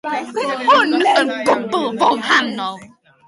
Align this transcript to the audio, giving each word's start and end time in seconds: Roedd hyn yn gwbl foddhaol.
Roedd 0.69 1.09
hyn 1.09 1.09
yn 1.11 1.29
gwbl 1.49 1.85
foddhaol. 2.01 2.77